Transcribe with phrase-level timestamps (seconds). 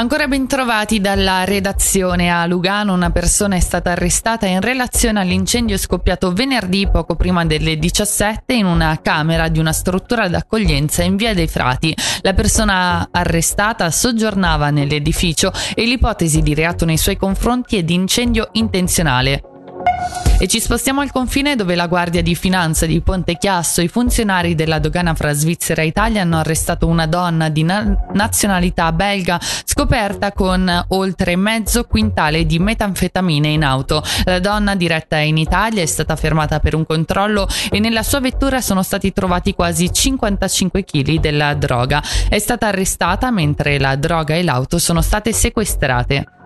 [0.00, 5.76] Ancora ben trovati dalla redazione a Lugano, una persona è stata arrestata in relazione all'incendio
[5.76, 11.34] scoppiato venerdì poco prima delle 17 in una camera di una struttura d'accoglienza in via
[11.34, 11.94] dei Frati.
[12.22, 18.48] La persona arrestata soggiornava nell'edificio e l'ipotesi di reato nei suoi confronti è di incendio
[18.52, 19.49] intenzionale.
[20.42, 23.88] E ci spostiamo al confine dove la Guardia di Finanza di Ponte Chiasso e i
[23.88, 29.38] funzionari della dogana fra Svizzera e Italia hanno arrestato una donna di na- nazionalità belga
[29.38, 34.02] scoperta con oltre mezzo quintale di metanfetamine in auto.
[34.24, 38.62] La donna diretta in Italia è stata fermata per un controllo e nella sua vettura
[38.62, 42.02] sono stati trovati quasi 55 kg della droga.
[42.30, 46.39] È stata arrestata mentre la droga e l'auto sono state sequestrate.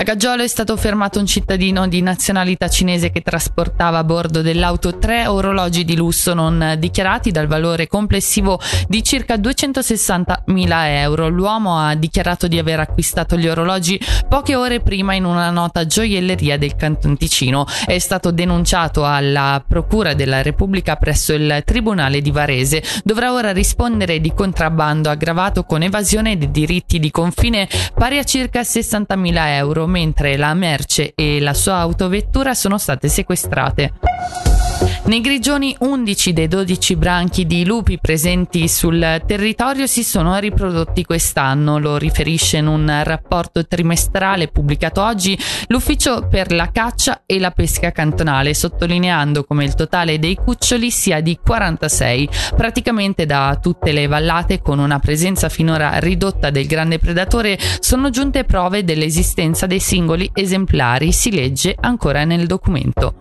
[0.00, 4.96] A Gaggiolo è stato fermato un cittadino di nazionalità cinese che trasportava a bordo dell'auto
[4.96, 11.28] tre orologi di lusso non dichiarati dal valore complessivo di circa 260 mila euro.
[11.28, 16.56] L'uomo ha dichiarato di aver acquistato gli orologi poche ore prima in una nota gioielleria
[16.56, 17.66] del Canton Ticino.
[17.84, 22.82] È stato denunciato alla Procura della Repubblica presso il Tribunale di Varese.
[23.04, 28.64] Dovrà ora rispondere di contrabbando aggravato con evasione dei diritti di confine pari a circa
[28.64, 34.59] 60 mila euro mentre la merce e la sua autovettura sono state sequestrate.
[35.02, 41.78] Nei grigioni 11 dei 12 branchi di lupi presenti sul territorio si sono riprodotti quest'anno,
[41.78, 45.36] lo riferisce in un rapporto trimestrale pubblicato oggi
[45.68, 51.20] l'Ufficio per la caccia e la pesca cantonale, sottolineando come il totale dei cuccioli sia
[51.20, 57.58] di 46, praticamente da tutte le vallate con una presenza finora ridotta del grande predatore
[57.80, 63.14] sono giunte prove dell'esistenza dei singoli esemplari, si legge ancora nel documento.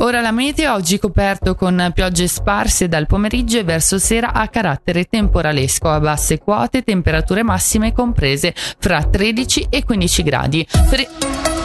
[0.00, 5.06] Ora la meteo oggi coperto con piogge sparse dal pomeriggio e verso sera a carattere
[5.06, 10.66] temporalesco a basse quote, temperature massime comprese fra 13 e 15 gradi.
[10.88, 11.57] Per...